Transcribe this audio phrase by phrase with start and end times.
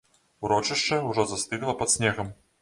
[0.47, 2.35] Урочышча ўжо застыгла пад снегам.